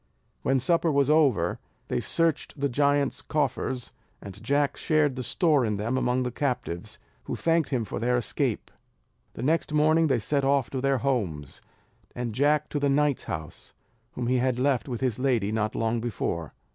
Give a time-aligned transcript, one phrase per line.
[0.41, 5.77] When supper was over, they searched the giants' coffers, and Jack shared the store in
[5.77, 8.71] them among the captives, who thanked him for their escape.
[9.35, 11.61] The next morning they set off to their homes,
[12.15, 13.75] and Jack to the knight's house,
[14.13, 16.55] whom he had left with his lady not long before.